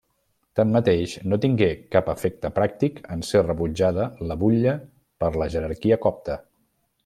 [0.59, 1.67] Tanmateix, no tingué
[1.97, 4.77] cap efecte pràctic en ser rebutjada la butlla
[5.25, 6.41] per la jerarquia copta.